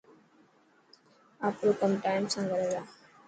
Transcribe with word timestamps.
آپرو 1.47 1.71
ڪم 1.79 1.91
ٽائم 2.05 2.23
سان 2.31 2.43
ڪري 2.51 2.67
ٿا. 2.73 2.81